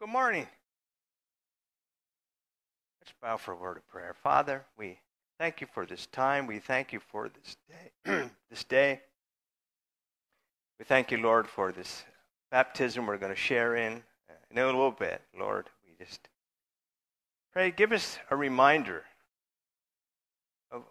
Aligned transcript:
good 0.00 0.08
morning. 0.08 0.46
Let's 3.02 3.12
bow 3.20 3.36
for 3.36 3.52
a 3.52 3.56
word 3.56 3.76
of 3.76 3.86
prayer. 3.86 4.14
Father, 4.22 4.64
we 4.78 4.98
thank 5.38 5.60
you 5.60 5.66
for 5.74 5.84
this 5.84 6.06
time. 6.06 6.46
We 6.46 6.58
thank 6.58 6.94
you 6.94 7.00
for 7.00 7.28
this 7.28 7.58
day. 7.68 8.30
this 8.50 8.64
day. 8.64 9.02
We 10.78 10.86
thank 10.86 11.10
you, 11.10 11.18
Lord, 11.18 11.46
for 11.46 11.70
this 11.70 12.02
baptism 12.50 13.06
we're 13.06 13.18
going 13.18 13.32
to 13.32 13.36
share 13.36 13.76
in 13.76 14.02
uh, 14.30 14.32
in 14.50 14.56
a 14.56 14.64
little 14.64 14.90
bit, 14.90 15.20
Lord. 15.38 15.68
We 15.86 16.02
just 16.02 16.30
pray, 17.52 17.70
give 17.70 17.92
us 17.92 18.18
a 18.30 18.36
reminder 18.36 19.04
of 20.72 20.82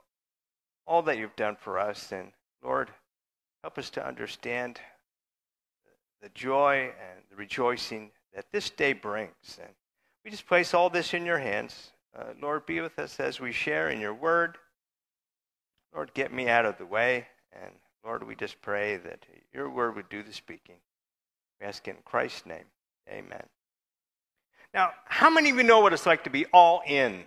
all 0.86 1.02
that 1.02 1.18
you've 1.18 1.36
done 1.36 1.57
for 1.60 1.80
us. 1.80 2.12
And 2.12 2.32
Lord, 2.64 2.91
help 3.64 3.80
us 3.80 3.89
to 3.91 4.05
understand 4.05 4.80
the 6.21 6.30
joy 6.36 6.91
and 6.91 7.23
the 7.32 7.36
rejoicing 7.36 8.12
that 8.34 8.46
this 8.52 8.70
day 8.70 8.93
brings. 8.93 9.59
And 9.62 9.73
we 10.23 10.31
just 10.31 10.48
place 10.48 10.73
all 10.73 10.90
this 10.90 11.13
in 11.13 11.26
your 11.26 11.40
hands. 11.40 11.91
Uh, 12.17 12.34
Lord, 12.41 12.66
be 12.66 12.81
with 12.81 12.98
us 12.99 13.20
as 13.20 13.40
we 13.40 13.52
share 13.52 13.90
in 13.90 13.99
your 13.99 14.13
word. 14.13 14.58
Lord, 15.94 16.13
get 16.13 16.34
me 16.34 16.48
out 16.48 16.66
of 16.66 16.77
the 16.77 16.85
way. 16.85 17.27
And 17.54 17.71
Lord, 18.04 18.26
we 18.26 18.35
just 18.35 18.62
pray 18.62 18.98
that 18.98 19.26
your 19.54 19.70
word 19.70 19.95
would 19.95 20.09
do 20.09 20.23
the 20.23 20.34
speaking. 20.34 20.76
We 21.59 21.68
ask 21.68 21.88
in 21.88 21.95
Christ's 22.05 22.45
name. 22.45 22.66
Amen. 23.09 23.44
Now, 24.73 24.91
how 25.05 25.30
many 25.30 25.49
of 25.49 25.57
you 25.57 25.63
know 25.63 25.80
what 25.80 25.93
it's 25.93 26.05
like 26.05 26.23
to 26.26 26.30
be 26.30 26.46
all 26.54 26.82
in? 26.85 27.23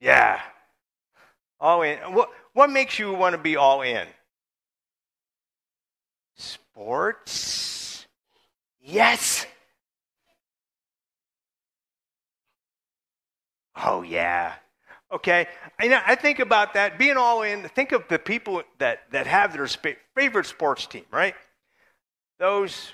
Yeah. 0.00 0.40
All 1.58 1.82
in. 1.82 1.98
What, 2.12 2.30
what 2.52 2.70
makes 2.70 2.98
you 2.98 3.12
want 3.12 3.34
to 3.34 3.40
be 3.40 3.56
all 3.56 3.82
in? 3.82 4.06
Sports? 6.36 7.79
Yes. 8.82 9.46
Oh, 13.76 14.02
yeah. 14.02 14.54
Okay. 15.12 15.46
I, 15.78 16.14
think 16.14 16.38
about 16.38 16.74
that, 16.74 16.98
being 16.98 17.16
all 17.16 17.42
in. 17.42 17.68
Think 17.68 17.92
of 17.92 18.06
the 18.08 18.18
people 18.18 18.62
that, 18.78 19.00
that 19.12 19.26
have 19.26 19.52
their 19.52 19.66
sp- 19.66 20.00
favorite 20.14 20.46
sports 20.46 20.86
team, 20.86 21.04
right? 21.10 21.34
Those 22.38 22.92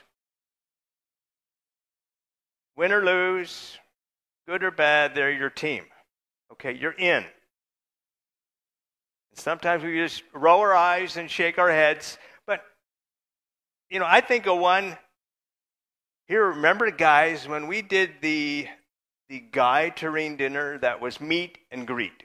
win 2.77 2.92
or 2.92 3.05
lose, 3.05 3.78
good 4.48 4.62
or 4.62 4.70
bad, 4.70 5.14
they're 5.14 5.33
your 5.33 5.50
team. 5.50 5.84
Okay, 6.52 6.72
you're 6.72 6.92
in. 6.92 7.24
Sometimes 9.34 9.83
we 9.83 9.96
just 9.96 10.22
roll 10.33 10.61
our 10.61 10.74
eyes 10.74 11.16
and 11.16 11.30
shake 11.30 11.58
our 11.58 11.70
heads. 11.70 12.16
But, 12.46 12.62
you 13.91 13.98
know, 13.98 14.06
I 14.08 14.20
think 14.20 14.46
of 14.46 14.58
one 14.58 14.96
here. 16.27 16.46
Remember, 16.46 16.91
guys, 16.91 17.46
when 17.46 17.66
we 17.66 17.82
did 17.82 18.10
the, 18.20 18.66
the 19.28 19.41
Guy 19.41 19.91
Terrain 19.91 20.36
dinner 20.36 20.78
that 20.78 21.00
was 21.00 21.20
meet 21.20 21.58
and 21.70 21.86
greet? 21.86 22.24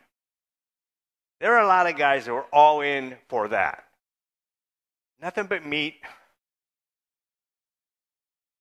There 1.40 1.56
are 1.56 1.64
a 1.64 1.68
lot 1.68 1.88
of 1.88 1.98
guys 1.98 2.26
that 2.26 2.34
were 2.34 2.46
all 2.54 2.82
in 2.82 3.16
for 3.28 3.48
that. 3.48 3.84
Nothing 5.22 5.46
but 5.46 5.66
meat. 5.66 5.96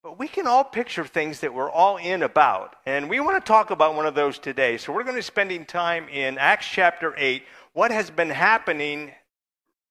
But 0.02 0.18
we 0.18 0.28
can 0.28 0.46
all 0.46 0.64
picture 0.64 1.04
things 1.04 1.40
that 1.40 1.52
we're 1.52 1.70
all 1.70 1.98
in 1.98 2.22
about. 2.22 2.76
And 2.86 3.10
we 3.10 3.20
want 3.20 3.42
to 3.42 3.46
talk 3.46 3.70
about 3.70 3.94
one 3.94 4.06
of 4.06 4.14
those 4.14 4.38
today. 4.38 4.78
So 4.78 4.92
we're 4.92 5.02
going 5.02 5.14
to 5.14 5.18
be 5.18 5.22
spending 5.22 5.66
time 5.66 6.08
in 6.08 6.38
Acts 6.38 6.66
chapter 6.66 7.14
8 7.16 7.42
what 7.72 7.90
has 7.90 8.10
been 8.10 8.30
happening 8.30 9.12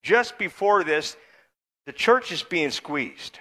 just 0.03 0.38
before 0.38 0.84
this, 0.84 1.16
the 1.86 1.94
church 1.94 2.31
is 2.31 2.44
being 2.44 2.72
squeezed. 2.72 3.39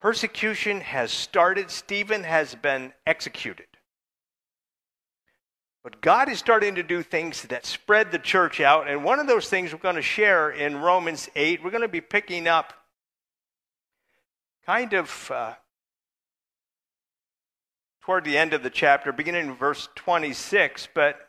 Persecution 0.00 0.80
has 0.80 1.10
started, 1.10 1.70
Stephen 1.70 2.22
has 2.24 2.54
been 2.54 2.92
executed. 3.06 3.66
But 5.82 6.00
God 6.00 6.28
is 6.28 6.38
starting 6.38 6.74
to 6.74 6.82
do 6.82 7.02
things 7.02 7.42
that 7.42 7.64
spread 7.64 8.10
the 8.10 8.18
church 8.18 8.60
out. 8.60 8.88
And 8.88 9.04
one 9.04 9.20
of 9.20 9.28
those 9.28 9.48
things 9.48 9.72
we're 9.72 9.78
going 9.78 9.96
to 9.96 10.02
share 10.02 10.50
in 10.50 10.78
Romans 10.78 11.28
8, 11.36 11.62
we're 11.62 11.70
going 11.70 11.82
to 11.82 11.88
be 11.88 12.00
picking 12.00 12.48
up 12.48 12.72
kind 14.66 14.92
of 14.94 15.30
uh, 15.32 15.54
toward 18.02 18.24
the 18.24 18.36
end 18.36 18.52
of 18.52 18.64
the 18.64 18.70
chapter, 18.70 19.12
beginning 19.12 19.46
in 19.46 19.54
verse 19.54 19.88
26. 19.94 20.88
But 20.92 21.20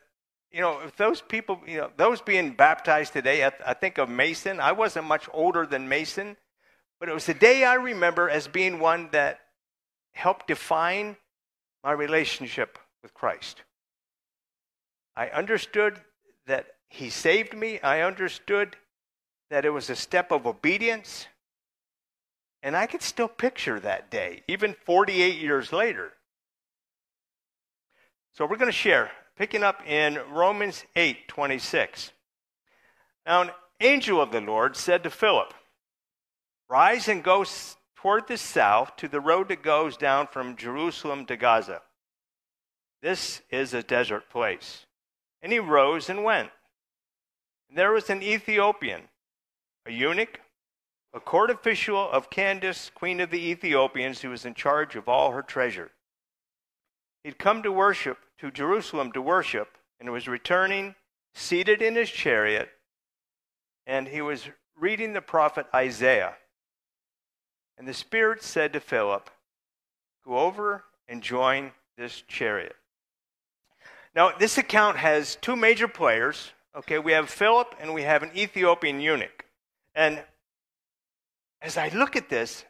you 0.52 0.62
know, 0.62 0.80
if 0.86 0.96
those 0.96 1.22
people, 1.22 1.62
you 1.68 1.78
know, 1.78 1.92
those 1.98 2.22
being 2.22 2.52
baptized 2.52 3.14
today, 3.14 3.46
I, 3.46 3.52
I 3.66 3.74
think 3.74 3.98
of 3.98 4.10
Mason. 4.10 4.60
I 4.60 4.72
wasn't 4.72 5.06
much 5.06 5.30
older 5.34 5.66
than 5.68 5.88
Mason, 5.88 6.36
but 7.00 7.10
it 7.10 7.14
was 7.14 7.30
a 7.30 7.34
day 7.34 7.64
I 7.64 7.76
remember 7.76 8.30
as 8.30 8.48
being 8.48 8.80
one 8.80 9.10
that 9.12 9.40
helped 10.14 10.48
define 10.48 11.18
my 11.84 11.92
relationship 11.92 12.80
with 13.04 13.14
Christ. 13.14 13.62
I 15.16 15.28
understood 15.30 16.00
that 16.48 16.68
He 16.90 17.10
saved 17.10 17.56
me. 17.56 17.80
I 17.82 18.02
understood 18.02 18.76
that 19.50 19.66
it 19.66 19.70
was 19.70 19.90
a 19.90 19.96
step 19.96 20.32
of 20.32 20.46
obedience. 20.46 21.28
And 22.64 22.76
I 22.76 22.88
can 22.88 23.00
still 23.00 23.28
picture 23.28 23.80
that 23.80 24.10
day, 24.10 24.44
even 24.48 24.76
48 24.86 25.40
years 25.40 25.72
later. 25.72 26.14
So 28.34 28.46
we're 28.46 28.58
going 28.58 28.72
to 28.72 28.72
share 28.72 29.12
picking 29.38 29.64
up 29.64 29.82
in 29.88 30.20
Romans 30.32 30.84
8 30.96 31.28
26. 31.28 32.12
Now, 33.26 33.42
an 33.42 33.52
angel 33.80 34.22
of 34.22 34.32
the 34.32 34.42
Lord 34.42 34.76
said 34.76 35.04
to 35.04 35.10
Philip, 35.10 35.54
Rise 36.70 37.08
and 37.08 37.24
go 37.24 37.46
toward 37.96 38.28
the 38.28 38.38
south 38.38 38.96
to 38.98 39.08
the 39.08 39.22
road 39.22 39.48
that 39.50 39.64
goes 39.64 39.98
down 39.98 40.28
from 40.28 40.58
Jerusalem 40.58 41.26
to 41.28 41.38
Gaza. 41.38 41.82
This 43.02 43.42
is 43.50 43.74
a 43.74 43.84
desert 43.84 44.30
place. 44.30 44.86
And 45.42 45.52
he 45.52 45.60
rose 45.60 46.10
and 46.10 46.24
went. 46.24 46.50
And 47.70 47.78
there 47.78 47.92
was 47.92 48.10
an 48.10 48.22
Ethiopian, 48.22 49.04
a 49.86 49.92
eunuch, 49.92 50.42
a 51.14 51.20
court 51.20 51.50
official 51.50 52.10
of 52.10 52.30
Candace, 52.30 52.92
queen 52.94 53.20
of 53.22 53.30
the 53.30 53.50
Ethiopians, 53.50 54.22
who 54.22 54.30
was 54.30 54.46
in 54.46 54.54
charge 54.54 54.96
of 54.96 55.08
all 55.08 55.32
her 55.32 55.42
treasure. 55.42 55.92
He'd 57.24 57.40
come 57.40 57.64
to 57.64 57.72
worship 57.72 58.20
to 58.40 58.52
Jerusalem 58.52 59.12
to 59.14 59.22
worship 59.22 59.78
and 60.00 60.12
was 60.12 60.28
returning, 60.28 60.96
seated 61.34 61.82
in 61.82 61.96
his 61.96 62.10
chariot, 62.10 62.70
and 63.86 64.08
he 64.08 64.22
was 64.22 64.50
reading 64.78 65.14
the 65.14 65.22
prophet 65.22 65.66
Isaiah. 65.74 66.36
And 67.78 67.88
the 67.88 67.94
Spirit 67.94 68.44
said 68.44 68.74
to 68.74 68.80
Philip, 68.80 69.30
Go 70.26 70.40
over 70.40 70.84
and 71.08 71.22
join 71.22 71.72
this 71.98 72.24
chariot. 72.28 72.76
Now, 74.16 74.32
this 74.38 74.58
account 74.58 74.98
has 74.98 75.36
two 75.36 75.56
major 75.56 75.88
players. 75.88 76.52
Okay, 76.76 77.00
we 77.00 77.12
have 77.12 77.30
Philip 77.30 77.76
and 77.80 77.94
we 77.94 78.04
have 78.04 78.24
an 78.24 78.32
Ethiopian 78.36 79.00
eunuch. 79.00 79.46
And 79.96 80.24
as 81.62 81.78
I 81.78 81.90
look 81.90 82.16
at 82.16 82.30
this, 82.30 82.66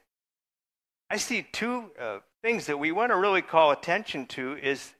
I 1.09 1.17
see 1.17 1.47
two 1.51 1.91
uh, 1.99 2.19
things 2.41 2.65
that 2.65 2.77
we 2.77 2.91
want 2.91 3.11
to 3.11 3.17
really 3.17 3.41
call 3.41 3.71
attention 3.71 4.25
to 4.27 4.57
is 4.61 4.93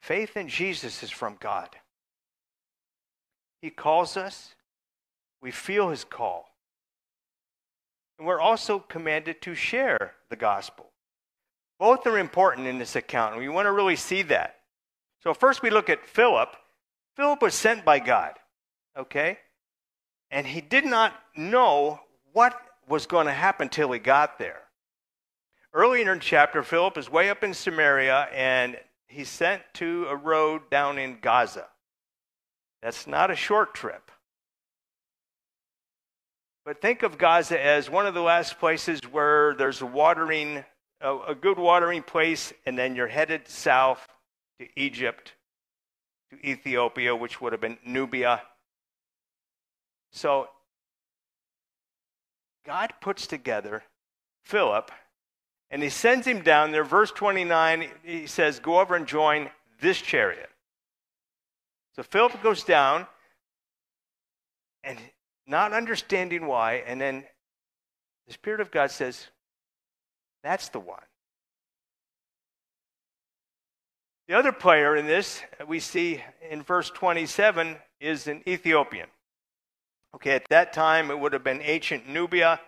Faith 0.00 0.36
in 0.36 0.48
Jesus 0.48 1.02
is 1.02 1.10
from 1.10 1.36
God. 1.40 1.68
He 3.60 3.70
calls 3.70 4.16
us, 4.16 4.54
we 5.42 5.50
feel 5.50 5.90
his 5.90 6.04
call. 6.04 6.49
And 8.20 8.26
we're 8.26 8.38
also 8.38 8.78
commanded 8.78 9.40
to 9.40 9.54
share 9.54 10.12
the 10.28 10.36
gospel. 10.36 10.90
Both 11.78 12.06
are 12.06 12.18
important 12.18 12.66
in 12.66 12.76
this 12.76 12.94
account, 12.94 13.32
and 13.32 13.40
we 13.40 13.48
want 13.48 13.64
to 13.64 13.72
really 13.72 13.96
see 13.96 14.20
that. 14.24 14.56
So, 15.22 15.32
first 15.32 15.62
we 15.62 15.70
look 15.70 15.88
at 15.88 16.04
Philip. 16.04 16.54
Philip 17.16 17.40
was 17.40 17.54
sent 17.54 17.82
by 17.82 17.98
God, 17.98 18.34
okay? 18.94 19.38
And 20.30 20.46
he 20.46 20.60
did 20.60 20.84
not 20.84 21.14
know 21.34 22.00
what 22.34 22.60
was 22.86 23.06
going 23.06 23.24
to 23.24 23.32
happen 23.32 23.70
till 23.70 23.90
he 23.90 23.98
got 23.98 24.38
there. 24.38 24.64
Earlier 25.72 26.12
in 26.12 26.18
the 26.18 26.22
chapter, 26.22 26.62
Philip 26.62 26.98
is 26.98 27.10
way 27.10 27.30
up 27.30 27.42
in 27.42 27.54
Samaria, 27.54 28.28
and 28.34 28.76
he's 29.08 29.30
sent 29.30 29.62
to 29.74 30.04
a 30.10 30.16
road 30.16 30.68
down 30.70 30.98
in 30.98 31.20
Gaza. 31.22 31.68
That's 32.82 33.06
not 33.06 33.30
a 33.30 33.36
short 33.36 33.72
trip. 33.72 34.10
But 36.64 36.80
think 36.80 37.02
of 37.02 37.18
Gaza 37.18 37.62
as 37.62 37.88
one 37.88 38.06
of 38.06 38.14
the 38.14 38.20
last 38.20 38.58
places 38.58 39.00
where 39.10 39.54
there's 39.54 39.80
a 39.80 39.86
watering, 39.86 40.64
a, 41.00 41.16
a 41.28 41.34
good 41.34 41.58
watering 41.58 42.02
place, 42.02 42.52
and 42.66 42.78
then 42.78 42.94
you're 42.94 43.06
headed 43.06 43.48
south 43.48 44.06
to 44.58 44.66
Egypt, 44.76 45.34
to 46.30 46.46
Ethiopia, 46.46 47.16
which 47.16 47.40
would 47.40 47.52
have 47.52 47.60
been 47.60 47.78
Nubia. 47.84 48.42
So 50.12 50.48
God 52.66 52.92
puts 53.00 53.26
together 53.26 53.84
Philip 54.44 54.90
and 55.70 55.82
he 55.82 55.88
sends 55.88 56.26
him 56.26 56.42
down 56.42 56.72
there. 56.72 56.84
Verse 56.84 57.12
29, 57.12 57.88
he 58.02 58.26
says, 58.26 58.58
Go 58.58 58.80
over 58.80 58.96
and 58.96 59.06
join 59.06 59.50
this 59.80 60.00
chariot. 60.00 60.50
So 61.94 62.02
Philip 62.02 62.42
goes 62.42 62.64
down 62.64 63.06
and 64.82 64.98
not 65.50 65.72
understanding 65.72 66.46
why, 66.46 66.84
and 66.86 67.00
then 67.00 67.24
the 68.28 68.32
Spirit 68.32 68.60
of 68.60 68.70
God 68.70 68.90
says, 68.90 69.26
That's 70.44 70.68
the 70.68 70.78
one. 70.80 71.02
The 74.28 74.38
other 74.38 74.52
player 74.52 74.94
in 74.94 75.06
this 75.06 75.42
we 75.66 75.80
see 75.80 76.22
in 76.48 76.62
verse 76.62 76.88
27 76.90 77.76
is 77.98 78.28
an 78.28 78.44
Ethiopian. 78.46 79.08
Okay, 80.14 80.30
at 80.30 80.48
that 80.50 80.72
time 80.72 81.10
it 81.10 81.18
would 81.18 81.32
have 81.32 81.42
been 81.42 81.60
ancient 81.60 82.08
Nubia, 82.08 82.60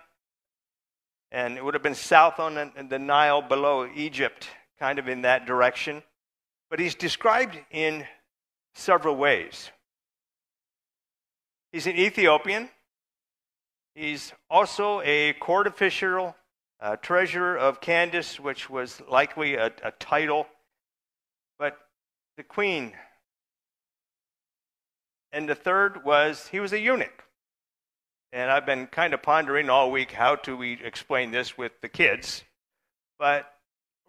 and 1.31 1.57
it 1.57 1.65
would 1.65 1.75
have 1.75 1.83
been 1.83 1.95
south 1.95 2.41
on 2.41 2.73
the 2.89 2.99
Nile 2.99 3.43
below 3.43 3.89
Egypt, 3.95 4.49
kind 4.81 4.99
of 4.99 5.07
in 5.07 5.23
that 5.23 5.47
direction. 5.47 6.03
But 6.69 6.81
he's 6.81 6.97
described 6.97 7.57
in 7.71 8.07
several 8.75 9.15
ways. 9.15 9.71
He's 11.73 11.87
an 11.87 11.97
Ethiopian. 11.97 12.69
He's 13.95 14.33
also 14.51 15.01
a 15.03 15.33
court 15.35 15.67
official, 15.67 16.37
a 16.81 16.97
treasurer 16.97 17.57
of 17.57 17.81
Candace, 17.81 18.39
which 18.39 18.69
was 18.69 19.01
likely 19.09 19.55
a, 19.55 19.73
a 19.83 19.91
title 19.93 20.47
but 21.59 21.79
the 22.37 22.43
queen. 22.43 22.93
And 25.31 25.49
the 25.49 25.55
third 25.55 26.05
was 26.05 26.49
he 26.49 26.61
was 26.61 26.73
a 26.73 26.81
eunuch. 26.81 27.25
And 28.33 28.51
I've 28.51 28.67
been 28.67 28.87
kind 28.87 29.15
of 29.15 29.23
pondering 29.23 29.71
all 29.71 29.91
week 29.91 30.13
how 30.13 30.37
to 30.37 30.57
we 30.57 30.79
explain 30.83 31.31
this 31.31 31.57
with 31.57 31.73
the 31.81 31.89
kids. 31.89 32.45
But 33.19 33.51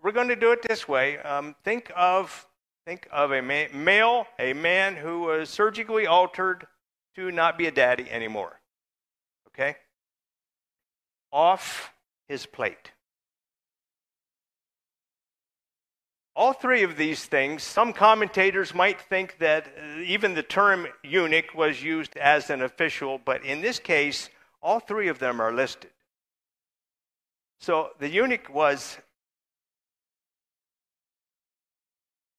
we're 0.01 0.13
going 0.13 0.29
to 0.29 0.35
do 0.35 0.51
it 0.51 0.61
this 0.67 0.87
way. 0.87 1.17
Um, 1.19 1.55
think 1.63 1.91
of 1.95 2.47
think 2.85 3.07
of 3.11 3.31
a 3.31 3.41
ma- 3.41 3.71
male, 3.73 4.25
a 4.39 4.53
man 4.53 4.95
who 4.95 5.21
was 5.21 5.49
surgically 5.49 6.07
altered 6.07 6.67
to 7.15 7.31
not 7.31 7.57
be 7.57 7.67
a 7.67 7.71
daddy 7.71 8.09
anymore. 8.09 8.59
Okay? 9.49 9.75
Off 11.31 11.93
his 12.27 12.45
plate. 12.45 12.91
All 16.35 16.53
three 16.53 16.81
of 16.81 16.97
these 16.97 17.25
things, 17.25 17.61
some 17.61 17.93
commentators 17.93 18.73
might 18.73 18.99
think 18.99 19.37
that 19.37 19.67
uh, 19.67 19.99
even 19.99 20.33
the 20.33 20.41
term 20.41 20.87
eunuch 21.03 21.53
was 21.53 21.83
used 21.83 22.17
as 22.17 22.49
an 22.49 22.63
official, 22.63 23.19
but 23.23 23.45
in 23.45 23.61
this 23.61 23.77
case, 23.77 24.29
all 24.61 24.79
three 24.79 25.09
of 25.09 25.19
them 25.19 25.39
are 25.39 25.53
listed. 25.53 25.91
So 27.59 27.91
the 27.99 28.09
eunuch 28.09 28.49
was, 28.51 28.97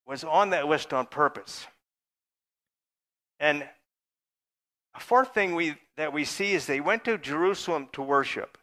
was 0.07 0.25
on 0.25 0.51
that 0.51 0.67
list 0.67 0.93
on 0.93 1.07
purpose. 1.07 1.65
And 3.39 3.65
a 4.95 5.01
fourth 5.01 5.35
thing 5.35 5.55
we, 5.55 5.77
that 5.97 6.13
we 6.13 6.25
see 6.25 6.53
is 6.53 6.67
they 6.67 6.81
went 6.81 7.05
to 7.05 7.19
Jerusalem 7.19 7.89
to 7.93 8.03
worship. 8.03 8.59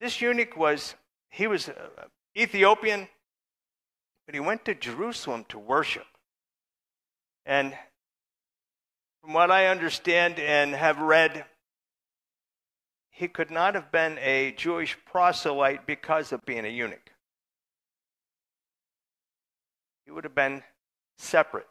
This 0.00 0.20
eunuch 0.20 0.56
was, 0.56 0.94
he 1.30 1.46
was 1.46 1.68
uh, 1.68 1.74
Ethiopian, 2.36 3.08
but 4.26 4.34
he 4.34 4.40
went 4.40 4.64
to 4.64 4.74
Jerusalem 4.74 5.44
to 5.48 5.58
worship. 5.58 6.06
And 7.46 7.74
from 9.22 9.32
what 9.32 9.50
I 9.50 9.66
understand 9.66 10.38
and 10.38 10.74
have 10.74 10.98
read, 10.98 11.44
he 13.10 13.26
could 13.26 13.50
not 13.50 13.74
have 13.74 13.90
been 13.90 14.18
a 14.20 14.52
Jewish 14.52 14.96
proselyte 15.04 15.86
because 15.86 16.32
of 16.32 16.44
being 16.44 16.64
a 16.64 16.68
eunuch. 16.68 17.10
He 20.04 20.12
would 20.12 20.24
have 20.24 20.34
been 20.34 20.62
separate. 21.18 21.66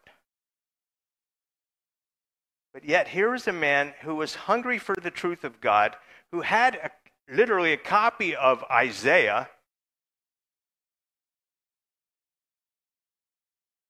But 2.78 2.88
yet, 2.88 3.08
here 3.08 3.34
is 3.34 3.48
a 3.48 3.54
man 3.54 3.96
who 4.02 4.14
was 4.14 4.36
hungry 4.36 4.78
for 4.78 4.94
the 4.94 5.10
truth 5.10 5.44
of 5.44 5.60
God, 5.60 5.96
who 6.32 6.42
had 6.42 6.76
a, 6.76 6.92
literally 7.28 7.74
a 7.74 7.78
copy 7.78 8.36
of 8.36 8.64
Isaiah 8.70 9.50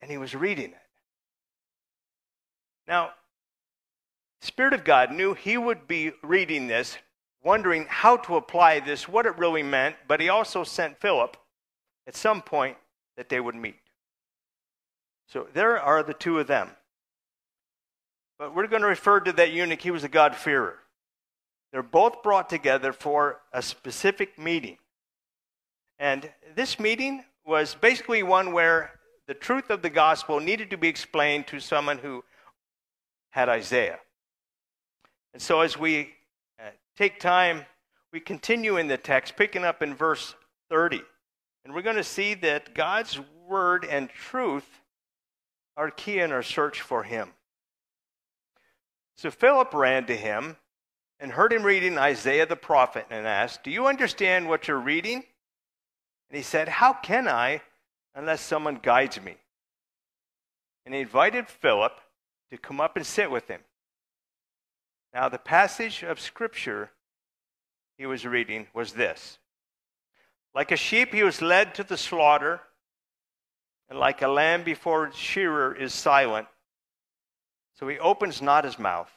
and 0.01 0.09
he 0.09 0.17
was 0.17 0.33
reading 0.33 0.69
it. 0.69 0.77
Now, 2.87 3.11
Spirit 4.39 4.71
of 4.71 4.85
God 4.85 5.11
knew 5.11 5.33
he 5.33 5.57
would 5.57 5.85
be 5.85 6.13
reading 6.23 6.67
this, 6.67 6.97
wondering 7.43 7.87
how 7.89 8.15
to 8.15 8.37
apply 8.37 8.79
this, 8.79 9.05
what 9.05 9.25
it 9.25 9.37
really 9.37 9.63
meant, 9.63 9.97
but 10.07 10.21
he 10.21 10.29
also 10.29 10.63
sent 10.63 11.01
Philip 11.01 11.35
at 12.07 12.15
some 12.15 12.41
point 12.41 12.77
that 13.17 13.27
they 13.27 13.41
would 13.41 13.55
meet. 13.55 13.81
So 15.27 15.45
there 15.53 15.77
are 15.77 16.03
the 16.03 16.13
two 16.13 16.39
of 16.39 16.47
them. 16.47 16.76
But 18.39 18.55
we're 18.55 18.67
going 18.67 18.83
to 18.83 18.87
refer 18.87 19.19
to 19.21 19.31
that 19.33 19.51
eunuch, 19.51 19.81
he 19.81 19.91
was 19.91 20.03
a 20.03 20.09
God-fearer. 20.09 20.77
They're 21.71 21.83
both 21.83 22.23
brought 22.23 22.49
together 22.49 22.93
for 22.93 23.41
a 23.51 23.61
specific 23.61 24.37
meeting. 24.39 24.77
And 25.99 26.29
this 26.55 26.79
meeting 26.79 27.23
was 27.45 27.75
basically 27.75 28.23
one 28.23 28.51
where 28.51 28.91
the 29.27 29.33
truth 29.33 29.69
of 29.69 29.81
the 29.81 29.89
gospel 29.89 30.39
needed 30.39 30.69
to 30.69 30.77
be 30.77 30.87
explained 30.87 31.47
to 31.47 31.59
someone 31.59 31.97
who 31.97 32.23
had 33.31 33.49
Isaiah. 33.49 33.99
And 35.33 35.41
so, 35.41 35.61
as 35.61 35.77
we 35.77 36.13
uh, 36.59 36.69
take 36.95 37.19
time, 37.19 37.65
we 38.13 38.19
continue 38.19 38.77
in 38.77 38.87
the 38.87 38.97
text, 38.97 39.35
picking 39.35 39.63
up 39.63 39.81
in 39.81 39.93
verse 39.93 40.35
30. 40.69 41.01
And 41.65 41.73
we're 41.73 41.81
going 41.81 41.97
to 41.97 42.03
see 42.03 42.33
that 42.35 42.73
God's 42.73 43.19
word 43.47 43.85
and 43.85 44.09
truth 44.09 44.67
are 45.75 45.91
key 45.91 46.19
in 46.19 46.31
our 46.31 46.43
search 46.43 46.81
for 46.81 47.03
Him. 47.03 47.33
So 49.17 49.31
Philip 49.31 49.73
ran 49.73 50.05
to 50.07 50.15
him 50.15 50.57
and 51.19 51.31
heard 51.31 51.51
him 51.51 51.63
reading 51.63 51.97
Isaiah 51.97 52.45
the 52.45 52.55
prophet 52.55 53.07
and 53.09 53.25
asked, 53.27 53.63
Do 53.63 53.71
you 53.71 53.87
understand 53.87 54.47
what 54.47 54.67
you're 54.67 54.79
reading? 54.79 55.23
And 56.29 56.37
he 56.37 56.43
said, 56.43 56.67
How 56.67 56.93
can 56.93 57.27
I 57.27 57.61
unless 58.17 58.41
someone 58.41 58.79
guides 58.81 59.21
me. 59.21 59.37
And 60.85 60.93
he 60.93 61.01
invited 61.01 61.47
Philip 61.47 61.93
to 62.49 62.57
come 62.57 62.81
up 62.81 62.97
and 62.97 63.05
sit 63.05 63.29
with 63.29 63.47
him. 63.47 63.61
Now, 65.13 65.29
the 65.29 65.37
passage 65.37 66.03
of 66.03 66.19
Scripture 66.19 66.91
he 67.97 68.05
was 68.05 68.25
reading 68.25 68.67
was 68.73 68.93
this 68.93 69.37
Like 70.53 70.71
a 70.71 70.75
sheep, 70.75 71.13
he 71.13 71.23
was 71.23 71.41
led 71.41 71.75
to 71.75 71.83
the 71.83 71.97
slaughter, 71.97 72.61
and 73.89 73.99
like 73.99 74.21
a 74.21 74.27
lamb 74.27 74.63
before 74.63 75.05
its 75.05 75.17
shearer 75.17 75.73
is 75.73 75.93
silent, 75.93 76.47
so 77.77 77.87
he 77.87 77.99
opens 77.99 78.41
not 78.41 78.63
his 78.65 78.79
mouth. 78.79 79.11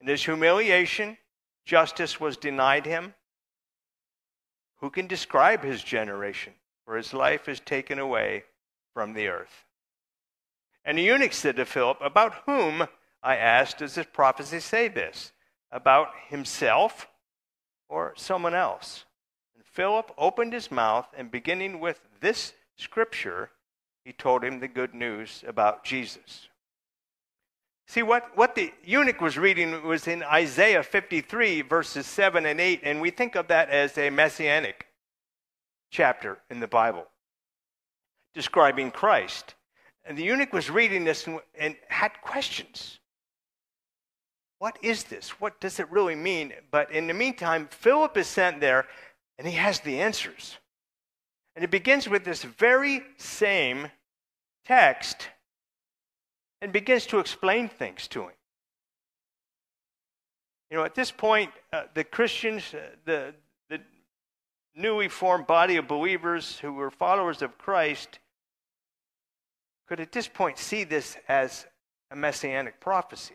In 0.00 0.06
his 0.06 0.24
humiliation, 0.24 1.18
justice 1.64 2.20
was 2.20 2.36
denied 2.36 2.86
him. 2.86 3.14
Who 4.80 4.90
can 4.90 5.06
describe 5.06 5.62
his 5.62 5.82
generation? 5.82 6.54
for 6.88 6.96
his 6.96 7.12
life 7.12 7.50
is 7.50 7.60
taken 7.60 7.98
away 7.98 8.42
from 8.94 9.12
the 9.12 9.28
earth. 9.28 9.66
And 10.86 10.96
the 10.96 11.02
eunuch 11.02 11.34
said 11.34 11.56
to 11.56 11.66
Philip, 11.66 11.98
About 12.00 12.32
whom, 12.46 12.88
I 13.22 13.36
asked, 13.36 13.76
does 13.76 13.94
this 13.94 14.06
prophecy 14.10 14.58
say 14.58 14.88
this? 14.88 15.32
About 15.70 16.08
himself 16.28 17.06
or 17.90 18.14
someone 18.16 18.54
else? 18.54 19.04
And 19.54 19.66
Philip 19.66 20.14
opened 20.16 20.54
his 20.54 20.70
mouth, 20.70 21.06
and 21.14 21.30
beginning 21.30 21.78
with 21.78 22.00
this 22.22 22.54
scripture, 22.76 23.50
he 24.02 24.14
told 24.14 24.42
him 24.42 24.58
the 24.58 24.66
good 24.66 24.94
news 24.94 25.44
about 25.46 25.84
Jesus. 25.84 26.47
See, 27.88 28.02
what, 28.02 28.36
what 28.36 28.54
the 28.54 28.70
eunuch 28.84 29.22
was 29.22 29.38
reading 29.38 29.82
was 29.82 30.06
in 30.06 30.22
Isaiah 30.22 30.82
53, 30.82 31.62
verses 31.62 32.06
7 32.06 32.44
and 32.44 32.60
8, 32.60 32.80
and 32.82 33.00
we 33.00 33.10
think 33.10 33.34
of 33.34 33.48
that 33.48 33.70
as 33.70 33.96
a 33.96 34.10
messianic 34.10 34.86
chapter 35.90 36.38
in 36.50 36.60
the 36.60 36.66
Bible 36.66 37.06
describing 38.34 38.90
Christ. 38.90 39.54
And 40.04 40.18
the 40.18 40.22
eunuch 40.22 40.52
was 40.52 40.68
reading 40.70 41.04
this 41.04 41.26
and, 41.26 41.40
and, 41.58 41.76
had 41.88 42.12
questions. 42.20 42.98
What 44.58 44.78
is 44.82 45.04
this? 45.04 45.40
What 45.40 45.58
does 45.58 45.80
it 45.80 45.90
really 45.90 46.14
mean? 46.14 46.52
But 46.70 46.92
in 46.92 47.06
the 47.06 47.14
meantime, 47.14 47.68
Philip 47.70 48.18
is 48.18 48.26
sent 48.26 48.60
there 48.60 48.86
and 49.38 49.48
he 49.48 49.54
has 49.54 49.80
the 49.80 50.00
answers. 50.00 50.58
And 51.56 51.64
it 51.64 51.70
begins 51.70 52.06
with 52.06 52.24
this 52.24 52.42
very 52.42 53.02
same 53.16 53.90
text 54.66 55.28
and 56.60 56.72
begins 56.72 57.06
to 57.06 57.18
explain 57.18 57.68
things 57.68 58.08
to 58.08 58.22
him. 58.22 58.32
You 60.70 60.76
know, 60.76 60.84
at 60.84 60.94
this 60.94 61.10
point, 61.10 61.50
uh, 61.72 61.84
the 61.94 62.04
Christians, 62.04 62.74
uh, 62.74 62.80
the, 63.04 63.34
newly 64.78 65.08
formed 65.08 65.46
body 65.46 65.76
of 65.76 65.88
believers 65.88 66.58
who 66.60 66.72
were 66.72 66.90
followers 66.90 67.42
of 67.42 67.58
Christ 67.58 68.20
could 69.88 70.00
at 70.00 70.12
this 70.12 70.28
point 70.28 70.58
see 70.58 70.84
this 70.84 71.16
as 71.28 71.66
a 72.10 72.16
messianic 72.16 72.80
prophecy. 72.80 73.34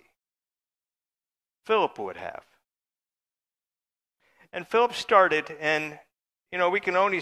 Philip 1.65 1.99
would 1.99 2.17
have. 2.17 2.43
And 4.53 4.67
Philip 4.67 4.93
started, 4.93 5.55
and, 5.59 5.99
you 6.51 6.57
know, 6.57 6.69
we 6.69 6.79
can 6.79 6.95
only 6.95 7.21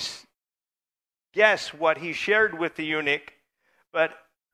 guess 1.34 1.74
what 1.74 1.98
he 1.98 2.13
shared 2.13 2.58
with 2.58 2.75
the 2.75 2.86
eunuch, 2.86 3.34
but 3.93 4.12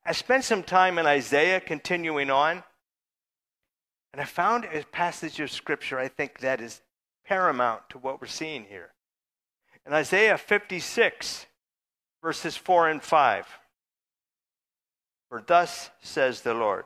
I 0.08 0.14
spent 0.14 0.46
some 0.46 0.64
time 0.64 0.98
in 1.00 1.06
Isaiah 1.06 1.60
continuing 1.60 2.30
on, 2.30 2.64
and 4.14 4.22
I 4.22 4.24
found 4.24 4.64
a 4.64 4.86
passage 4.86 5.42
of 5.42 5.52
scripture 5.52 6.00
I 6.00 6.08
think 6.08 6.40
that 6.40 6.62
is 6.62 6.82
paramount 7.26 7.82
to 7.90 7.98
what 7.98 8.22
we're 8.22 8.28
seeing 8.28 8.64
here. 8.64 8.94
In 9.86 9.92
Isaiah 9.92 10.38
56, 10.38 11.46
verses 12.24 12.56
4 12.56 12.88
and 12.88 13.04
5. 13.04 13.48
For 15.28 15.44
thus 15.46 15.90
says 16.02 16.40
the 16.40 16.54
Lord 16.54 16.86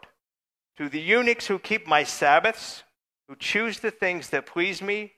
To 0.78 0.90
the 0.90 1.00
eunuchs 1.00 1.46
who 1.46 1.60
keep 1.60 1.86
my 1.86 2.04
Sabbaths, 2.04 2.82
who 3.28 3.36
choose 3.36 3.82
the 3.82 3.92
things 3.92 4.32
that 4.32 4.48
please 4.48 4.82
me, 4.82 5.14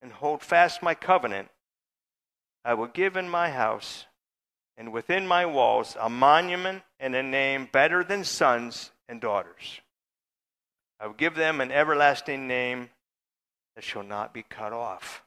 and 0.00 0.12
hold 0.12 0.40
fast 0.40 0.84
my 0.84 0.94
covenant, 0.94 1.48
I 2.64 2.74
will 2.74 2.86
give 2.86 3.16
in 3.16 3.28
my 3.28 3.50
house 3.50 4.06
and 4.76 4.92
within 4.92 5.26
my 5.26 5.46
walls 5.46 5.96
a 6.00 6.10
monument 6.10 6.82
and 7.04 7.14
a 7.14 7.22
name 7.22 7.68
better 7.70 8.02
than 8.02 8.24
sons 8.24 8.90
and 9.10 9.20
daughters. 9.20 9.82
I 10.98 11.06
will 11.06 11.12
give 11.12 11.34
them 11.34 11.60
an 11.60 11.70
everlasting 11.70 12.48
name 12.48 12.88
that 13.74 13.84
shall 13.84 14.02
not 14.02 14.32
be 14.32 14.42
cut 14.42 14.72
off. 14.72 15.22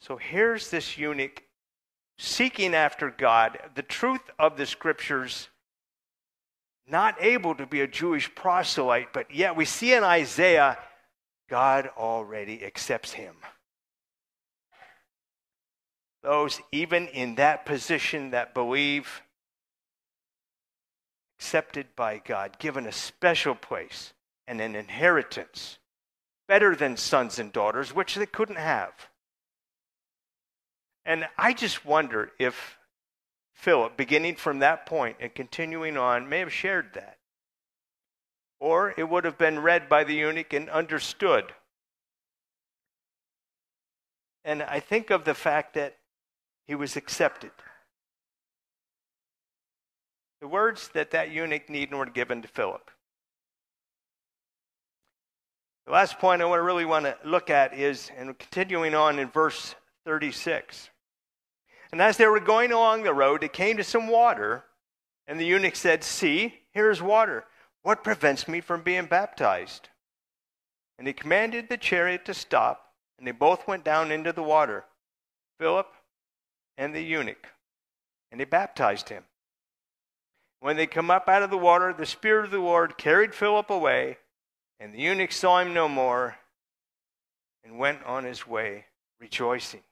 So 0.00 0.16
here's 0.16 0.68
this 0.68 0.98
eunuch 0.98 1.44
seeking 2.18 2.74
after 2.74 3.08
God, 3.08 3.56
the 3.76 3.84
truth 3.84 4.30
of 4.36 4.56
the 4.56 4.66
scriptures, 4.66 5.48
not 6.88 7.14
able 7.20 7.54
to 7.54 7.64
be 7.64 7.80
a 7.80 7.86
Jewish 7.86 8.34
proselyte, 8.34 9.12
but 9.12 9.32
yet 9.32 9.54
we 9.54 9.64
see 9.64 9.94
in 9.94 10.02
Isaiah, 10.02 10.76
God 11.48 11.88
already 11.96 12.64
accepts 12.64 13.12
him. 13.12 13.36
Those 16.24 16.60
even 16.72 17.06
in 17.06 17.36
that 17.36 17.64
position 17.64 18.32
that 18.32 18.54
believe, 18.54 19.22
accepted 21.42 21.88
by 21.96 22.22
God, 22.24 22.56
given 22.60 22.86
a 22.86 22.92
special 22.92 23.56
place 23.56 24.12
and 24.46 24.60
an 24.60 24.76
inheritance, 24.76 25.78
better 26.46 26.76
than 26.76 26.96
sons 26.96 27.36
and 27.36 27.52
daughters, 27.52 27.92
which 27.92 28.14
they 28.14 28.26
couldn't 28.26 28.58
have. 28.58 28.92
And 31.04 31.26
I 31.36 31.52
just 31.52 31.84
wonder 31.84 32.30
if 32.38 32.78
Philip, 33.54 33.96
beginning 33.96 34.36
from 34.36 34.60
that 34.60 34.86
point 34.86 35.16
and 35.18 35.34
continuing 35.34 35.96
on, 35.96 36.28
may 36.28 36.38
have 36.38 36.52
shared 36.52 36.94
that. 36.94 37.18
Or 38.60 38.94
it 38.96 39.08
would 39.08 39.24
have 39.24 39.36
been 39.36 39.58
read 39.58 39.88
by 39.88 40.04
the 40.04 40.14
eunuch 40.14 40.52
and 40.52 40.70
understood. 40.70 41.52
And 44.44 44.62
I 44.62 44.78
think 44.78 45.10
of 45.10 45.24
the 45.24 45.34
fact 45.34 45.74
that 45.74 45.96
he 46.68 46.76
was 46.76 46.94
accepted. 46.94 47.50
The 50.42 50.48
words 50.48 50.90
that 50.94 51.12
that 51.12 51.30
eunuch 51.30 51.70
needed 51.70 51.94
were 51.94 52.04
given 52.04 52.42
to 52.42 52.48
Philip. 52.48 52.90
The 55.86 55.92
last 55.92 56.18
point 56.18 56.42
I 56.42 56.46
want 56.46 56.58
to 56.58 56.64
really 56.64 56.84
want 56.84 57.04
to 57.04 57.16
look 57.24 57.48
at 57.48 57.78
is, 57.78 58.10
and 58.18 58.36
continuing 58.36 58.92
on 58.92 59.20
in 59.20 59.28
verse 59.28 59.76
36. 60.04 60.90
And 61.92 62.02
as 62.02 62.16
they 62.16 62.26
were 62.26 62.40
going 62.40 62.72
along 62.72 63.04
the 63.04 63.14
road, 63.14 63.40
they 63.42 63.48
came 63.48 63.76
to 63.76 63.84
some 63.84 64.08
water, 64.08 64.64
and 65.28 65.38
the 65.38 65.46
eunuch 65.46 65.76
said, 65.76 66.02
See, 66.02 66.54
here 66.72 66.90
is 66.90 67.00
water. 67.00 67.44
What 67.82 68.02
prevents 68.02 68.48
me 68.48 68.60
from 68.60 68.82
being 68.82 69.06
baptized? 69.06 69.90
And 70.98 71.06
he 71.06 71.12
commanded 71.12 71.68
the 71.68 71.76
chariot 71.76 72.24
to 72.24 72.34
stop, 72.34 72.94
and 73.16 73.24
they 73.24 73.32
both 73.32 73.68
went 73.68 73.84
down 73.84 74.10
into 74.10 74.32
the 74.32 74.42
water, 74.42 74.86
Philip 75.60 75.86
and 76.76 76.92
the 76.92 77.00
eunuch, 77.00 77.46
and 78.32 78.40
they 78.40 78.44
baptized 78.44 79.08
him. 79.08 79.22
When 80.62 80.76
they 80.76 80.86
come 80.86 81.10
up 81.10 81.28
out 81.28 81.42
of 81.42 81.50
the 81.50 81.58
water, 81.58 81.92
the 81.92 82.06
Spirit 82.06 82.44
of 82.44 82.52
the 82.52 82.60
Lord 82.60 82.96
carried 82.96 83.34
Philip 83.34 83.68
away, 83.68 84.18
and 84.78 84.94
the 84.94 85.00
eunuch 85.00 85.32
saw 85.32 85.58
him 85.58 85.74
no 85.74 85.88
more 85.88 86.36
and 87.64 87.80
went 87.80 88.04
on 88.04 88.22
his 88.22 88.46
way 88.46 88.84
rejoicing. 89.18 89.82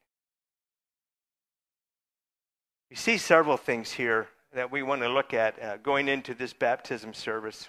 We 2.89 2.95
see 2.95 3.19
several 3.19 3.57
things 3.57 3.91
here 3.91 4.29
that 4.53 4.71
we 4.71 4.85
want 4.85 5.03
to 5.03 5.09
look 5.09 5.35
at 5.35 5.61
uh, 5.61 5.79
going 5.79 6.07
into 6.07 6.35
this 6.35 6.53
baptism 6.53 7.15
service. 7.15 7.69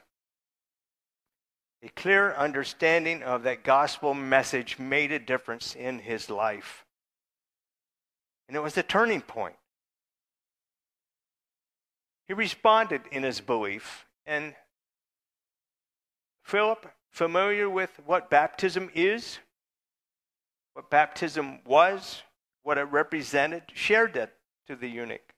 A 1.81 1.89
clear 1.89 2.35
understanding 2.35 3.23
of 3.23 3.41
that 3.43 3.63
gospel 3.63 4.13
message 4.13 4.77
made 4.77 5.11
a 5.11 5.17
difference 5.17 5.75
in 5.75 5.97
his 5.97 6.29
life. 6.29 6.85
And 8.47 8.55
it 8.55 8.61
was 8.61 8.77
a 8.77 8.83
turning 8.83 9.21
point. 9.21 9.55
He 12.27 12.33
responded 12.33 13.01
in 13.11 13.23
his 13.23 13.41
belief. 13.41 14.05
And 14.25 14.55
Philip, 16.43 16.91
familiar 17.09 17.69
with 17.69 17.99
what 18.05 18.29
baptism 18.29 18.89
is, 18.93 19.39
what 20.73 20.89
baptism 20.89 21.59
was, 21.65 22.23
what 22.63 22.77
it 22.77 22.83
represented, 22.83 23.63
shared 23.73 24.13
that 24.13 24.33
to 24.67 24.75
the 24.75 24.87
eunuch. 24.87 25.33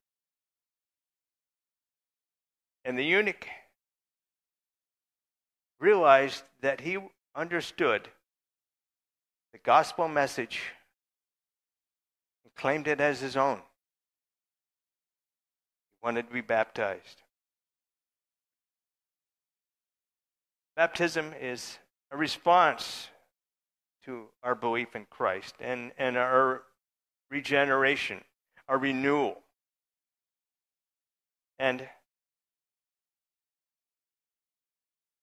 And 2.85 2.97
the 2.97 3.05
eunuch 3.05 3.47
realized 5.79 6.43
that 6.61 6.81
he 6.81 6.97
understood 7.35 8.09
the 9.51 9.59
gospel 9.59 10.07
message 10.07 10.61
and 12.43 12.53
claimed 12.55 12.87
it 12.87 12.99
as 12.99 13.19
his 13.21 13.37
own. 13.37 13.61
Wanted 16.03 16.27
to 16.27 16.33
be 16.33 16.41
baptized. 16.41 17.21
Baptism 20.75 21.33
is 21.39 21.77
a 22.11 22.17
response 22.17 23.07
to 24.05 24.25
our 24.43 24.55
belief 24.55 24.95
in 24.95 25.05
Christ 25.09 25.55
and, 25.59 25.91
and 25.97 26.17
our 26.17 26.63
regeneration 27.31 28.21
our 28.67 28.77
renewal. 28.77 29.41
And, 31.59 31.81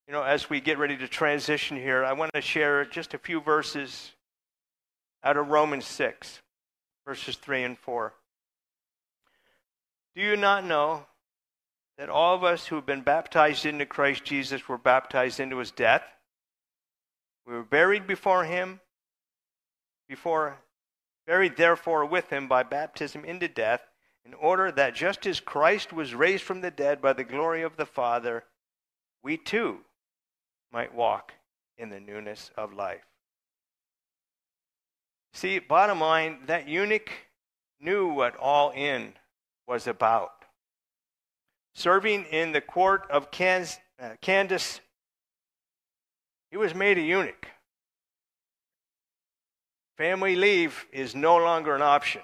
you 0.07 0.13
know, 0.13 0.23
as 0.23 0.49
we 0.49 0.61
get 0.61 0.79
ready 0.79 0.97
to 0.97 1.09
transition 1.09 1.77
here, 1.77 2.05
I 2.05 2.13
want 2.13 2.33
to 2.35 2.41
share 2.41 2.85
just 2.85 3.15
a 3.15 3.19
few 3.19 3.41
verses 3.41 4.13
out 5.23 5.37
of 5.37 5.49
Romans 5.49 5.85
6, 5.87 6.41
verses 7.07 7.37
3 7.37 7.65
and 7.65 7.79
4. 7.79 8.13
Do 10.17 10.23
you 10.23 10.37
not 10.37 10.65
know 10.65 11.07
that 11.99 12.09
all 12.09 12.35
of 12.35 12.43
us 12.43 12.67
who 12.67 12.77
have 12.77 12.87
been 12.87 13.03
baptized 13.03 13.65
into 13.65 13.87
Christ 13.87 14.25
Jesus 14.25 14.69
were 14.69 14.79
baptized 14.79 15.39
into 15.39 15.59
his 15.59 15.71
death? 15.71 16.03
We 17.47 17.55
were 17.55 17.63
buried 17.63 18.07
before 18.07 18.45
him, 18.45 18.81
before 20.09 20.59
buried 21.27 21.57
therefore 21.57 22.05
with 22.05 22.31
him 22.31 22.49
by 22.49 22.63
baptism 22.63 23.25
into 23.25 23.49
death, 23.49 23.83
in 24.25 24.35
order 24.35 24.73
that 24.73 24.95
just 24.95 25.27
as 25.27 25.41
Christ 25.41 25.93
was 25.93 26.15
raised 26.15 26.43
from 26.43 26.61
the 26.61 26.71
dead 26.71 27.01
by 27.01 27.13
the 27.13 27.25
glory 27.25 27.63
of 27.63 27.77
the 27.77 27.87
Father, 27.87 28.45
we 29.23 29.37
too 29.37 29.79
might 30.73 30.95
walk 30.95 31.33
in 31.79 31.89
the 31.89 32.01
newness 32.01 32.51
of 32.57 32.73
life. 32.73 33.05
See, 35.33 35.59
bottom 35.59 36.01
line, 36.01 36.41
that 36.47 36.69
eunuch 36.69 37.11
knew 37.81 38.09
what 38.09 38.37
all 38.37 38.71
in 38.71 39.15
was 39.71 39.87
about. 39.87 40.33
Serving 41.77 42.25
in 42.25 42.51
the 42.51 42.61
court 42.61 43.07
of 43.09 43.29
uh, 43.39 44.11
Candace, 44.21 44.81
he 46.51 46.57
was 46.57 46.75
made 46.75 46.99
a 46.99 47.01
eunuch. 47.01 47.47
Family 49.97 50.35
leave 50.35 50.87
is 50.93 51.15
no 51.15 51.37
longer 51.37 51.77
an 51.77 51.83
option. 51.83 52.23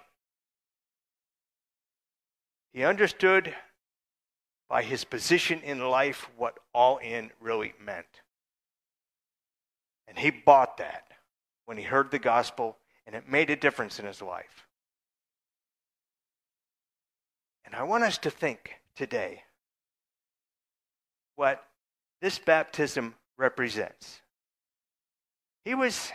He 2.73 2.83
understood 2.83 3.55
by 4.69 4.83
his 4.83 5.05
position 5.05 5.61
in 5.61 5.79
life 5.79 6.29
what 6.37 6.59
all 6.75 6.97
in 6.97 7.31
really 7.41 7.75
meant. 7.81 8.23
And 10.09 10.19
he 10.19 10.31
bought 10.31 10.79
that 10.79 11.05
when 11.67 11.77
he 11.77 11.85
heard 11.85 12.11
the 12.11 12.19
gospel, 12.19 12.77
and 13.07 13.15
it 13.15 13.29
made 13.29 13.51
a 13.51 13.57
difference 13.57 14.01
in 14.01 14.07
his 14.07 14.21
life. 14.21 14.66
And 17.67 17.75
I 17.75 17.83
want 17.83 18.05
us 18.05 18.17
to 18.19 18.31
think 18.31 18.81
today 18.95 19.43
what 21.35 21.63
this 22.23 22.39
baptism 22.39 23.15
represents. 23.37 24.23
He 25.65 25.75
was 25.75 26.13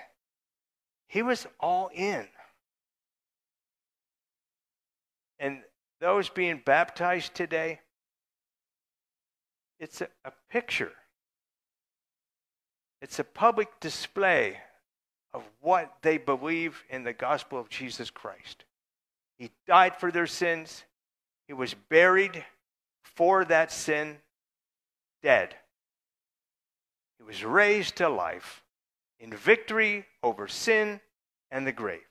he 1.08 1.22
was 1.22 1.46
all 1.60 1.92
in. 1.94 2.26
And 5.40 5.60
those 6.00 6.30
being 6.30 6.62
baptized 6.64 7.36
today, 7.36 7.82
it's 9.78 10.00
a, 10.00 10.08
a 10.24 10.32
picture. 10.50 10.94
It's 13.02 13.20
a 13.20 13.26
public 13.26 13.68
display 13.82 14.58
of 15.34 15.44
what 15.60 15.98
they 16.02 16.18
believe 16.18 16.82
in 16.90 17.04
the 17.04 17.14
gospel 17.14 17.60
of 17.60 17.68
Jesus 17.68 18.10
Christ. 18.10 18.64
He 19.38 19.50
died 19.68 19.98
for 19.98 20.12
their 20.12 20.28
sins, 20.28 20.86
He 21.52 21.54
was 21.54 21.74
buried 21.74 22.46
for 23.04 23.44
that 23.44 23.74
sin, 23.74 24.20
dead. 25.22 25.54
He 27.18 27.26
was 27.26 27.44
raised 27.44 27.98
to 27.98 28.08
life 28.08 28.64
in 29.20 29.34
victory 29.34 30.06
over 30.24 30.48
sin 30.48 31.02
and 31.52 31.68
the 31.68 31.74
grave. 31.74 32.08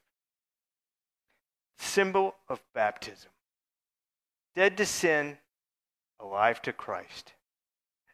symbol 1.78 2.34
of 2.50 2.60
baptism. 2.74 3.30
Dead 4.54 4.76
to 4.76 4.84
sin, 4.84 5.38
alive 6.20 6.60
to 6.60 6.74
Christ. 6.74 7.32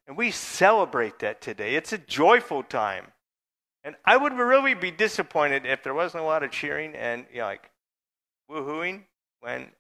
And 0.07 0.17
we 0.17 0.31
celebrate 0.31 1.19
that 1.19 1.41
today. 1.41 1.75
It's 1.75 1.93
a 1.93 1.99
joyful 1.99 2.63
time. 2.63 3.09
And 3.83 3.97
I 4.05 4.17
would 4.17 4.35
really 4.35 4.75
be 4.75 4.93
disappointed 4.93 5.67
if 5.67 5.83
there 5.83 5.93
wasn't 5.93 6.23
a 6.23 6.27
lot 6.27 6.45
of 6.45 6.53
cheering 6.53 6.95
and 6.95 7.27
you 7.33 7.41
know, 7.41 7.47
like 7.47 7.69
woohooing 8.49 9.07
when, 9.41 9.63
when 9.63 9.71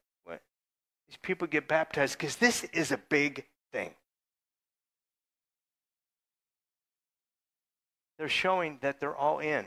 these 1.08 1.18
people 1.22 1.46
get 1.46 1.68
baptized 1.68 2.18
because 2.18 2.36
this 2.36 2.64
is 2.64 2.92
a 2.92 2.98
big 2.98 3.44
thing. 3.72 3.94
They're 8.18 8.28
showing 8.28 8.78
that 8.80 8.98
they're 8.98 9.16
all 9.16 9.40
in. 9.40 9.66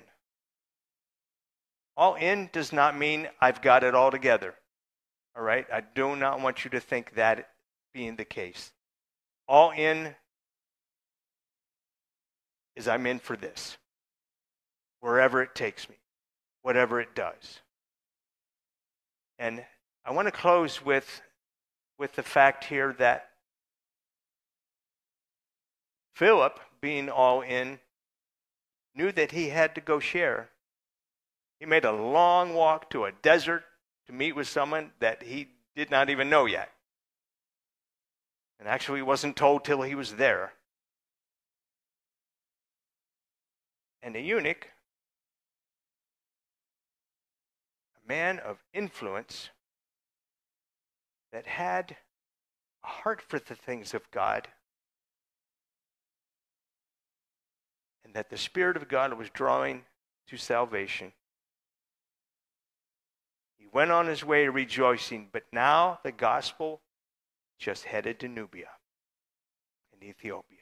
All 1.95 2.15
in 2.15 2.49
does 2.51 2.73
not 2.73 2.97
mean 2.97 3.27
I've 3.39 3.61
got 3.61 3.83
it 3.83 3.93
all 3.93 4.09
together. 4.09 4.55
All 5.35 5.43
right? 5.43 5.67
I 5.71 5.81
do 5.81 6.15
not 6.15 6.41
want 6.41 6.63
you 6.63 6.71
to 6.71 6.79
think 6.79 7.15
that 7.15 7.49
being 7.93 8.15
the 8.15 8.25
case. 8.25 8.71
All 9.47 9.71
in 9.71 10.15
is 12.75 12.87
I'm 12.87 13.05
in 13.05 13.19
for 13.19 13.35
this, 13.35 13.77
wherever 15.01 15.41
it 15.41 15.53
takes 15.53 15.89
me, 15.89 15.95
whatever 16.61 17.01
it 17.01 17.13
does. 17.13 17.59
And 19.37 19.63
I 20.05 20.11
want 20.11 20.27
to 20.27 20.31
close 20.31 20.83
with, 20.83 21.21
with 21.99 22.15
the 22.15 22.23
fact 22.23 22.65
here 22.65 22.95
that 22.97 23.29
Philip, 26.15 26.59
being 26.81 27.09
all 27.09 27.41
in, 27.41 27.79
knew 28.95 29.11
that 29.11 29.31
he 29.31 29.49
had 29.49 29.75
to 29.75 29.81
go 29.81 29.99
share 29.99 30.49
he 31.59 31.65
made 31.65 31.83
a 31.83 31.91
long 31.91 32.53
walk 32.53 32.89
to 32.91 33.05
a 33.05 33.11
desert 33.11 33.63
to 34.07 34.13
meet 34.13 34.35
with 34.35 34.47
someone 34.47 34.91
that 34.99 35.23
he 35.23 35.49
did 35.75 35.91
not 35.91 36.09
even 36.09 36.29
know 36.29 36.45
yet. 36.45 36.71
And 38.59 38.67
actually, 38.67 39.01
wasn't 39.01 39.35
told 39.35 39.63
till 39.63 39.81
he 39.81 39.95
was 39.95 40.13
there. 40.13 40.53
And 44.01 44.15
the 44.15 44.21
eunuch, 44.21 44.69
a 48.03 48.07
man 48.07 48.39
of 48.39 48.57
influence 48.73 49.49
that 51.31 51.45
had 51.45 51.97
a 52.83 52.87
heart 52.87 53.21
for 53.21 53.39
the 53.39 53.55
things 53.55 53.93
of 53.93 54.09
God, 54.11 54.47
and 58.03 58.13
that 58.13 58.29
the 58.29 58.37
Spirit 58.37 58.77
of 58.77 58.87
God 58.87 59.13
was 59.13 59.29
drawing 59.29 59.83
to 60.27 60.37
salvation, 60.37 61.13
He 63.57 63.67
went 63.71 63.91
on 63.91 64.07
his 64.07 64.23
way 64.23 64.47
rejoicing, 64.47 65.29
but 65.31 65.43
now 65.51 65.99
the 66.03 66.11
gospel 66.11 66.81
just 67.59 67.83
headed 67.83 68.19
to 68.19 68.27
Nubia 68.27 68.69
in 69.93 70.07
Ethiopia. 70.07 70.57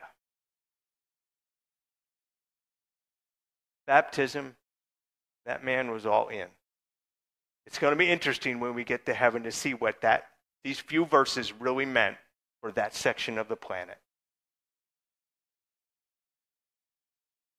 Baptism, 3.85 4.55
that 5.45 5.63
man 5.63 5.91
was 5.91 6.05
all 6.05 6.27
in. 6.27 6.47
It's 7.65 7.79
going 7.79 7.91
to 7.91 7.97
be 7.97 8.09
interesting 8.09 8.59
when 8.59 8.73
we 8.73 8.83
get 8.83 9.05
to 9.05 9.13
heaven 9.13 9.43
to 9.43 9.51
see 9.51 9.73
what 9.73 10.01
that 10.01 10.25
these 10.67 10.81
few 10.81 11.05
verses 11.05 11.53
really 11.61 11.85
meant 11.85 12.17
for 12.59 12.73
that 12.73 12.93
section 12.93 13.37
of 13.37 13.47
the 13.47 13.55
planet. 13.55 13.97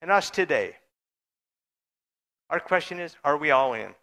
And 0.03 0.11
us 0.11 0.29
today, 0.29 0.77
our 2.51 2.61
question 2.61 3.01
is 3.01 3.17
are 3.25 3.39
we 3.39 3.51
all 3.51 3.73
in? 3.73 3.95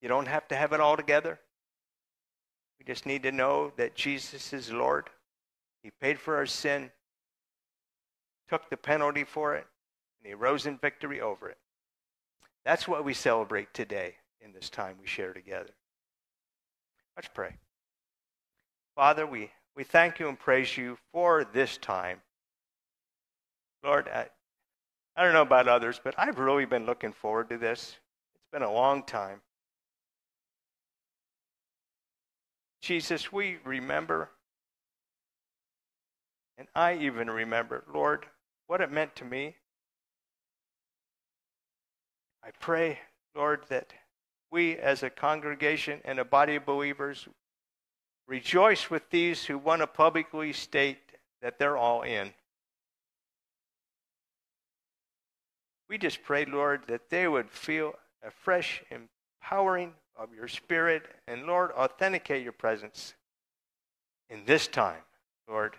You 0.00 0.08
don't 0.08 0.26
have 0.26 0.48
to 0.48 0.56
have 0.56 0.72
it 0.72 0.80
all 0.80 0.96
together. 0.96 1.38
We 2.78 2.86
just 2.86 3.04
need 3.04 3.24
to 3.24 3.30
know 3.30 3.70
that 3.76 3.94
Jesus 3.94 4.54
is 4.54 4.72
Lord. 4.72 5.10
He 5.82 5.90
paid 6.00 6.18
for 6.18 6.36
our 6.36 6.46
sin, 6.46 6.90
took 8.48 8.70
the 8.70 8.78
penalty 8.78 9.24
for 9.24 9.54
it, 9.54 9.66
and 10.18 10.26
He 10.26 10.32
rose 10.32 10.64
in 10.64 10.78
victory 10.78 11.20
over 11.20 11.50
it. 11.50 11.58
That's 12.64 12.88
what 12.88 13.04
we 13.04 13.12
celebrate 13.12 13.74
today 13.74 14.14
in 14.40 14.54
this 14.54 14.70
time 14.70 14.96
we 14.98 15.06
share 15.06 15.34
together. 15.34 15.74
Let's 17.16 17.28
pray. 17.32 17.54
Father, 18.96 19.26
we, 19.26 19.50
we 19.76 19.84
thank 19.84 20.18
you 20.18 20.28
and 20.28 20.38
praise 20.38 20.76
you 20.76 20.98
for 21.12 21.44
this 21.52 21.76
time. 21.76 22.20
Lord, 23.84 24.08
I, 24.08 24.28
I 25.16 25.24
don't 25.24 25.32
know 25.32 25.42
about 25.42 25.68
others, 25.68 26.00
but 26.02 26.14
I've 26.16 26.38
really 26.38 26.64
been 26.64 26.86
looking 26.86 27.12
forward 27.12 27.48
to 27.50 27.58
this. 27.58 27.96
It's 28.34 28.44
been 28.52 28.62
a 28.62 28.72
long 28.72 29.02
time. 29.02 29.40
Jesus, 32.80 33.32
we 33.32 33.58
remember, 33.64 34.30
and 36.58 36.66
I 36.74 36.94
even 36.94 37.30
remember, 37.30 37.84
Lord, 37.92 38.26
what 38.66 38.80
it 38.80 38.90
meant 38.90 39.14
to 39.16 39.24
me. 39.24 39.54
I 42.44 42.50
pray, 42.58 42.98
Lord, 43.36 43.64
that 43.68 43.92
we 44.52 44.76
as 44.76 45.02
a 45.02 45.10
congregation 45.10 46.00
and 46.04 46.18
a 46.18 46.24
body 46.24 46.56
of 46.56 46.66
believers 46.66 47.26
rejoice 48.28 48.90
with 48.90 49.10
these 49.10 49.46
who 49.46 49.58
want 49.58 49.80
to 49.80 49.86
publicly 49.86 50.52
state 50.52 50.98
that 51.40 51.58
they're 51.58 51.76
all 51.76 52.02
in. 52.02 52.32
We 55.88 55.98
just 55.98 56.22
pray, 56.22 56.44
Lord, 56.44 56.82
that 56.86 57.10
they 57.10 57.26
would 57.26 57.50
feel 57.50 57.94
a 58.22 58.30
fresh, 58.30 58.82
empowering 58.90 59.94
of 60.16 60.32
your 60.34 60.48
Spirit. 60.48 61.02
And 61.26 61.46
Lord, 61.46 61.72
authenticate 61.72 62.42
your 62.42 62.52
presence 62.52 63.14
in 64.30 64.44
this 64.46 64.66
time, 64.66 65.02
Lord, 65.48 65.76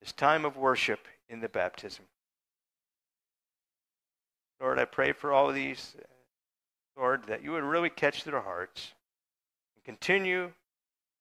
this 0.00 0.12
time 0.12 0.44
of 0.44 0.56
worship 0.56 1.00
in 1.28 1.40
the 1.40 1.48
baptism. 1.48 2.04
Lord, 4.60 4.78
I 4.78 4.84
pray 4.86 5.12
for 5.12 5.32
all 5.32 5.50
of 5.50 5.54
these, 5.54 5.94
Lord, 6.96 7.24
that 7.26 7.42
you 7.42 7.52
would 7.52 7.64
really 7.64 7.90
catch 7.90 8.24
their 8.24 8.40
hearts 8.40 8.92
and 9.74 9.84
continue 9.84 10.52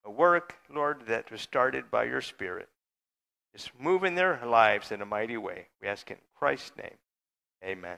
a 0.05 0.11
work, 0.11 0.55
Lord, 0.69 1.07
that 1.07 1.31
was 1.31 1.41
started 1.41 1.89
by 1.91 2.05
your 2.05 2.21
Spirit. 2.21 2.69
Just 3.55 3.71
move 3.79 4.03
in 4.03 4.15
their 4.15 4.39
lives 4.45 4.91
in 4.91 5.01
a 5.01 5.05
mighty 5.05 5.37
way. 5.37 5.67
We 5.81 5.87
ask 5.87 6.09
in 6.11 6.17
Christ's 6.37 6.71
name. 6.77 6.97
Amen. 7.63 7.97